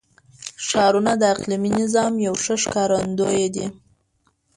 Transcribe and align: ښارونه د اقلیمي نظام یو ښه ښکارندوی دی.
ښارونه 0.67 1.11
د 1.17 1.23
اقلیمي 1.33 1.71
نظام 1.81 2.13
یو 2.27 2.33
ښه 2.43 2.55
ښکارندوی 2.63 3.45
دی. 3.55 3.67